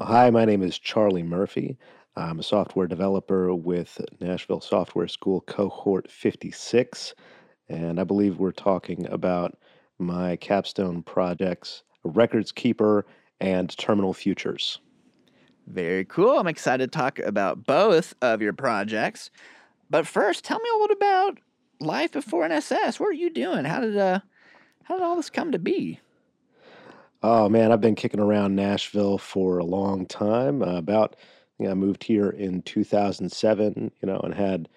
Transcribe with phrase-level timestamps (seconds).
[0.00, 1.76] Hi, my name is Charlie Murphey.
[2.14, 7.16] I'm a software developer with Nashville Software School Cohort 56,
[7.68, 9.58] and I believe we're talking about
[9.98, 13.06] my capstone projects, Records Keeper
[13.40, 14.78] and Terminal Futures.
[15.66, 16.38] Very cool.
[16.38, 19.32] I'm excited to talk about both of your projects.
[19.90, 21.38] But first, tell me a little about
[21.80, 23.00] life before NSS.
[23.00, 23.64] What are you doing?
[23.64, 24.20] How did uh,
[24.84, 25.98] how did all this come to be?
[27.22, 30.62] Oh man, I've been kicking around Nashville for a long time.
[30.62, 31.16] Uh, about
[31.58, 34.68] you know, I moved here in 2007, you know, and had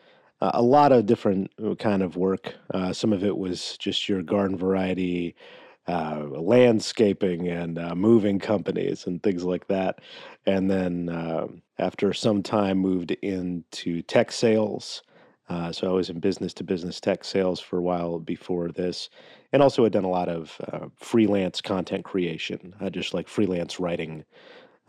[0.41, 2.55] uh, a lot of different uh, kind of work.
[2.73, 5.35] Uh, some of it was just your garden variety
[5.87, 9.99] uh, landscaping and uh, moving companies and things like that.
[10.47, 15.03] And then uh, after some time, moved into tech sales.
[15.51, 19.09] Uh, so I was in business to business tech sales for a while before this,
[19.51, 23.77] and also had done a lot of uh, freelance content creation, uh, just like freelance
[23.79, 24.23] writing.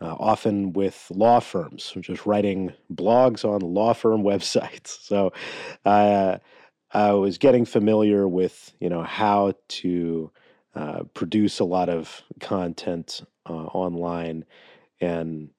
[0.01, 4.87] often with law firms, just writing blogs on law firm websites.
[5.01, 5.33] So,
[5.85, 10.31] I was getting familiar with you know how to
[10.75, 14.45] uh, produce a lot of content uh, online,
[15.01, 15.49] and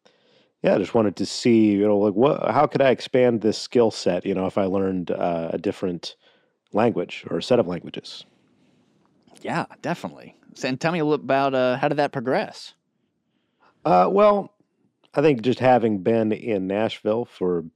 [0.64, 3.58] yeah, I just wanted to see, you know, like what, how could I expand this
[3.58, 4.24] skill set?
[4.24, 6.16] You know, if I learned uh, a different
[6.72, 8.24] language or a set of languages.
[9.42, 10.34] Yeah, definitely.
[10.64, 12.72] And tell me a little about uh, how did that progress?
[13.84, 14.54] Uh, well,
[15.12, 17.66] I think just having been in Nashville for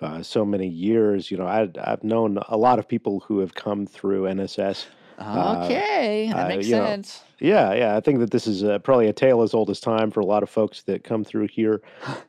[0.00, 3.54] uh, so many years, you know, I, I've known a lot of people who have
[3.54, 4.84] come through NSS
[5.20, 7.22] uh, okay, that makes know, sense.
[7.40, 7.96] yeah, yeah.
[7.96, 10.26] I think that this is uh, probably a tale as old as time for a
[10.26, 11.82] lot of folks that come through here.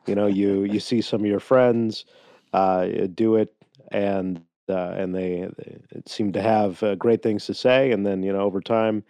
[0.06, 2.04] You know, you you see some of your friends
[2.52, 3.54] uh, do it,
[3.90, 8.22] and uh, and they, they seem to have uh, great things to say, and then
[8.22, 9.04] you know over time,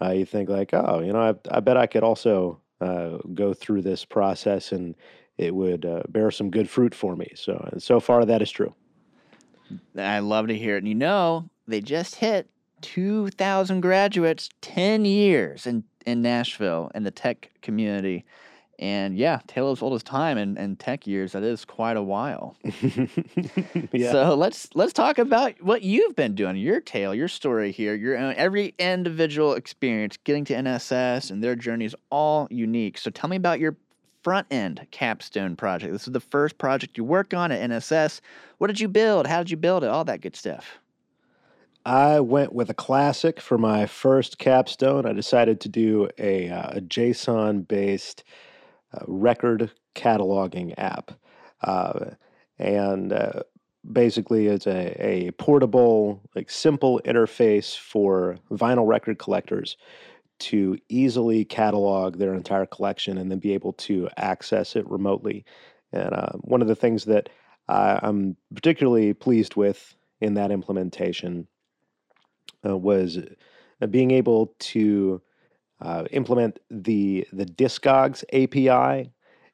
[0.00, 3.52] uh, you think like, oh, you know, I, I bet I could also uh, go
[3.52, 4.94] through this process, and
[5.38, 7.32] it would uh, bear some good fruit for me.
[7.34, 8.74] So so far, that is true.
[9.98, 10.78] I love to hear it.
[10.78, 12.48] And you know, they just hit
[12.84, 18.26] 2,000 graduates, 10 years in, in Nashville in the tech community.
[18.78, 22.02] And yeah, tale as old as time and, and tech years, that is quite a
[22.02, 22.56] while.
[23.92, 24.12] yeah.
[24.12, 28.18] So let's let's talk about what you've been doing, your tale, your story here, your
[28.18, 32.98] own every individual experience getting to NSS and their journey is all unique.
[32.98, 33.76] So tell me about your
[34.22, 35.92] front end capstone project.
[35.92, 38.20] This is the first project you work on at NSS.
[38.58, 39.26] What did you build?
[39.26, 39.90] How did you build it?
[39.90, 40.80] All that good stuff.
[41.86, 45.04] I went with a classic for my first capstone.
[45.04, 48.24] I decided to do a, uh, a JSON based
[48.94, 51.12] uh, record cataloging app.
[51.60, 52.12] Uh,
[52.58, 53.42] and uh,
[53.92, 59.76] basically, it's a, a portable, like simple interface for vinyl record collectors
[60.38, 65.44] to easily catalog their entire collection and then be able to access it remotely.
[65.92, 67.28] And uh, one of the things that
[67.68, 71.46] I'm particularly pleased with in that implementation
[72.64, 73.18] uh, was
[73.80, 75.20] uh, being able to
[75.80, 79.10] uh, implement the the Discogs API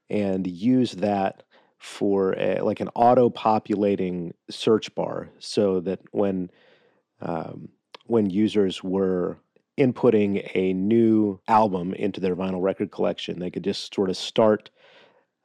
[0.08, 1.42] and use that
[1.78, 6.50] for a, like an auto populating search bar, so that when
[7.20, 7.68] um,
[8.06, 9.38] when users were
[9.78, 14.70] inputting a new album into their vinyl record collection, they could just sort of start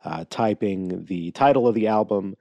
[0.04, 2.36] uh, typing the title of the album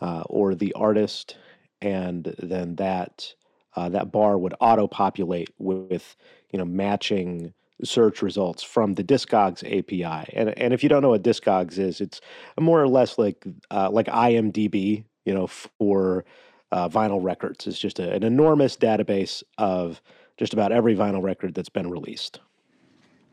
[0.00, 1.36] uh, or the artist,
[1.80, 3.32] and then that
[3.76, 6.16] uh, that bar would auto populate with
[6.50, 7.52] you know matching
[7.84, 10.32] search results from the Discogs API.
[10.32, 12.20] And and if you don't know what Discogs is, it's
[12.58, 16.24] more or less like uh, like IMDb, you know, for
[16.72, 17.66] uh, vinyl records.
[17.66, 20.00] It's just a, an enormous database of
[20.36, 22.40] just about every vinyl record that's been released.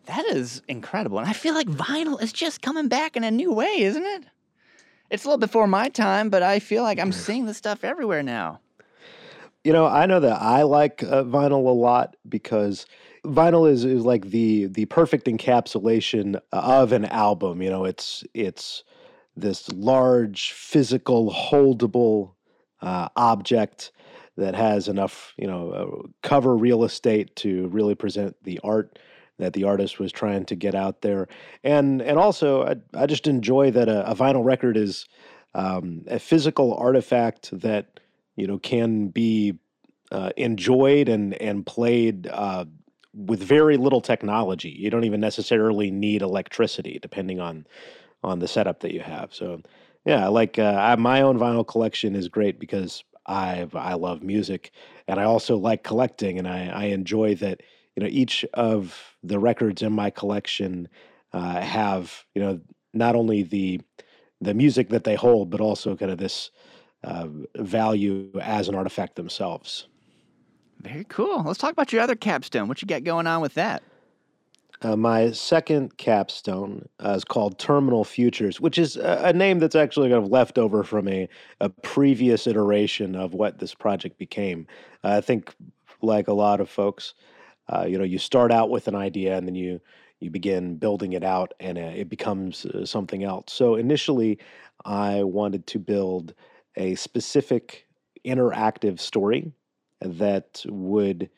[0.05, 3.53] That is incredible, and I feel like vinyl is just coming back in a new
[3.53, 4.25] way, isn't it?
[5.09, 8.23] It's a little before my time, but I feel like I'm seeing this stuff everywhere
[8.23, 8.59] now.
[9.63, 12.85] You know, I know that I like uh, vinyl a lot because
[13.25, 17.61] vinyl is, is like the the perfect encapsulation of an album.
[17.61, 18.83] You know, it's it's
[19.35, 22.33] this large, physical, holdable
[22.81, 23.91] uh, object
[24.35, 28.99] that has enough, you know, uh, cover real estate to really present the art
[29.39, 31.27] that the artist was trying to get out there.
[31.63, 35.07] And and also, I, I just enjoy that a, a vinyl record is
[35.55, 37.99] um, a physical artifact that
[38.35, 39.59] you know can be
[40.13, 42.65] uh, enjoyed and and played uh,
[43.13, 44.69] with very little technology.
[44.69, 47.65] You don't even necessarily need electricity, depending on
[48.23, 49.33] on the setup that you have.
[49.33, 49.61] So,
[50.05, 54.71] yeah, like uh, I, my own vinyl collection is great because I I love music
[55.07, 57.61] and I also like collecting, and I I enjoy that
[57.95, 60.87] you know each of the records in my collection
[61.33, 62.61] uh, have you know
[62.93, 63.81] not only the
[64.41, 66.51] the music that they hold, but also kind of this
[67.03, 67.27] uh,
[67.57, 69.87] value as an artifact themselves.
[70.83, 71.43] Very cool.
[71.43, 72.67] Let's talk about your other capstone.
[72.67, 73.83] What you got going on with that?
[74.81, 79.75] Uh, my second capstone uh, is called Terminal Futures, which is a, a, name that's
[79.75, 81.29] actually kind of left over from a,
[81.61, 84.67] a previous iteration of what this project became.
[85.05, 85.55] Uh, I think,
[86.01, 87.13] like a lot of folks,
[87.69, 89.79] uh, you know, you start out with an idea and then you
[90.19, 93.51] you begin building it out, and uh, it becomes uh, something else.
[93.51, 94.39] So initially,
[94.85, 96.33] I wanted to build
[96.77, 97.87] a specific
[98.25, 99.51] interactive story
[100.01, 101.29] that would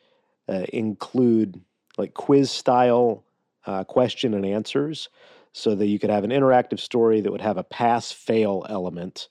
[0.48, 1.62] include
[1.98, 3.24] like quiz style
[3.66, 5.10] uh, question and answers
[5.54, 9.30] so that you could have an interactive story that would have a pass fail element,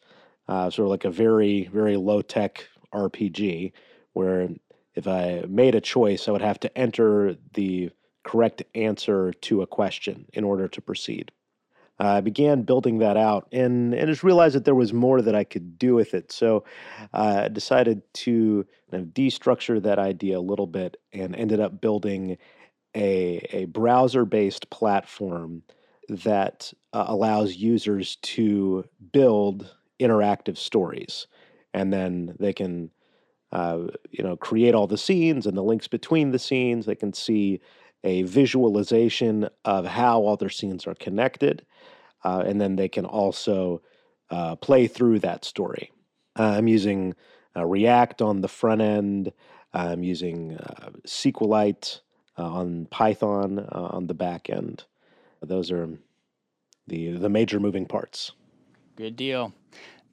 [0.49, 3.73] uh, sort of like a very, very low tech RPG,
[4.15, 4.49] where
[4.94, 7.91] if I made a choice, I would have to enter the
[8.23, 11.31] correct answer to a question in order to proceed.
[11.99, 15.44] I began building that out and, and just realized that there was more that I
[15.44, 16.32] could do with it.
[16.32, 16.64] So
[17.12, 21.81] uh, I decided to kind of destructure that idea a little bit and ended up
[21.81, 22.37] building
[22.96, 25.62] a, a browser based platform
[26.08, 31.26] that uh, allows users to build interactive stories.
[31.73, 32.91] And then they can,
[33.52, 36.87] uh, you know, create all the scenes and the links between the scenes.
[36.87, 37.61] They can see
[38.05, 41.65] a visualization of how all their scenes are connected.
[42.23, 43.83] Uh, and then they can also
[44.31, 45.91] uh, play through that story.
[46.39, 47.15] Uh, I'm using
[47.56, 49.33] uh, React on the front end.
[49.73, 50.59] I'm using
[51.06, 52.01] SQLite
[52.39, 54.85] uh, on Python on the back end.
[55.43, 55.89] Those are
[56.87, 58.33] the the major moving parts.
[58.97, 59.53] Good deal.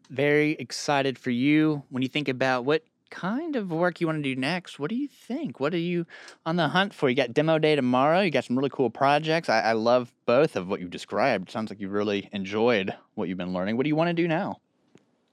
[0.10, 1.84] Very excited for you.
[1.90, 4.96] When you think about what kind of work you want to do next, what do
[4.96, 5.60] you think?
[5.60, 6.08] What are you
[6.46, 7.10] on the hunt for?
[7.10, 8.22] You got demo day tomorrow.
[8.22, 9.50] You got some really cool projects.
[9.50, 11.52] I, I love both of what you've described.
[11.52, 13.78] Sounds like you really enjoyed what you've been learning.
[13.78, 14.58] What do you want to do now?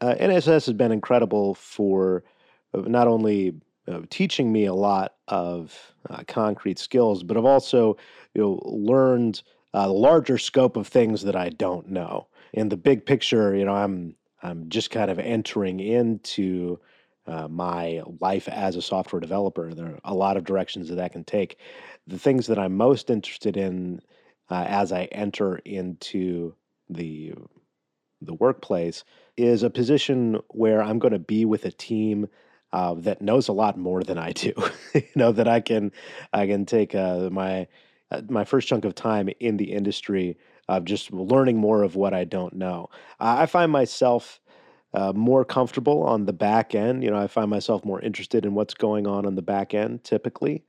[0.01, 2.23] Uh, NSS has been incredible for
[2.75, 3.55] uh, not only
[3.89, 7.97] uh, teaching me a lot of uh, concrete skills, but I've also
[8.35, 9.43] you know learned
[9.75, 12.27] uh, larger scope of things that I don't know.
[12.53, 16.79] In the big picture, you know, I'm I'm just kind of entering into
[17.29, 19.73] uh, my life as a software developer.
[19.75, 21.59] There are a lot of directions that that can take.
[22.07, 24.01] The things that I'm most interested in
[24.51, 26.55] uh, as I enter into
[26.89, 27.35] the
[28.21, 29.05] the workplace
[29.37, 32.29] is a position where I'm going to be with a team
[32.73, 34.53] uh, that knows a lot more than I do.
[34.95, 35.93] you know that I can
[36.33, 37.69] I can take uh, my
[38.11, 40.37] uh, my first chunk of time in the industry
[40.69, 42.91] of just learning more of what I don't know.
[43.21, 44.41] I find myself
[44.99, 47.05] uh, more comfortable on the back end.
[47.05, 50.03] You know, I find myself more interested in what's going on on the back end
[50.03, 50.65] typically,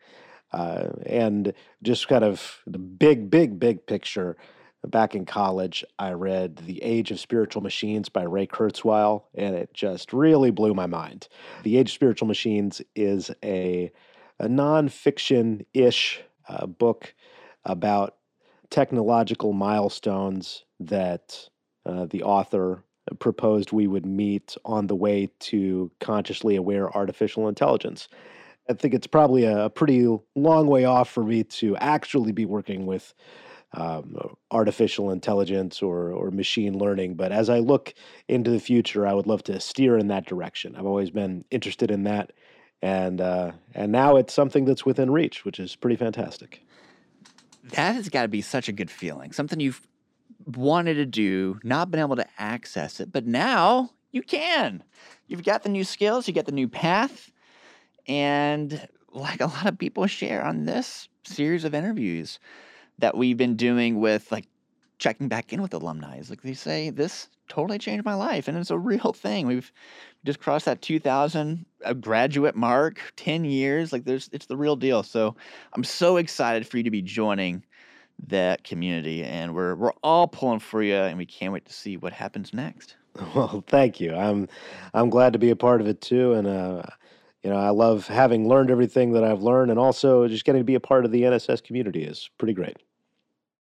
[0.52, 4.38] uh, and just kind of the big, big, big picture
[4.86, 9.74] back in college, I read The Age of Spiritual Machines by Ray Kurzweil, and it
[9.74, 11.28] just really blew my mind.
[11.64, 13.92] The Age of Spiritual Machines is a,
[14.40, 17.14] a nonfiction ish uh, book
[17.66, 18.16] about
[18.70, 21.50] technological milestones that
[21.86, 22.84] uh, the author
[23.20, 28.08] proposed we would meet on the way to consciously aware artificial intelligence.
[28.70, 32.86] I think it's probably a pretty long way off for me to actually be working
[32.86, 33.14] with
[33.74, 34.16] um,
[34.52, 37.16] artificial intelligence or or machine learning.
[37.16, 37.94] But as I look
[38.28, 40.76] into the future, I would love to steer in that direction.
[40.76, 42.32] I've always been interested in that,
[42.82, 46.64] and uh, and now it's something that's within reach, which is pretty fantastic.
[47.72, 49.32] That has got to be such a good feeling.
[49.32, 49.88] Something you've
[50.46, 54.84] wanted to do, not been able to access it, but now you can.
[55.28, 57.32] You've got the new skills, you get the new path,
[58.08, 62.40] and like a lot of people share on this series of interviews,
[63.00, 64.48] that we've been doing with like
[64.98, 66.22] checking back in with alumni.
[66.30, 69.48] Like they say this totally changed my life and it's a real thing.
[69.48, 69.72] We've
[70.26, 71.66] just crossed that 2000
[72.02, 75.02] graduate mark 10 years like there's it's the real deal.
[75.02, 75.36] So
[75.74, 77.64] i'm so excited for you to be joining
[78.28, 81.98] that community and we're we're all pulling for you and we can't wait to see
[81.98, 82.96] what happens next
[83.36, 84.48] well thank you i'm
[84.94, 86.84] i'm glad to be a part of it too and uh
[87.44, 90.66] you know, I love having learned everything that I've learned, and also just getting to
[90.66, 92.78] be a part of the NSS community is pretty great.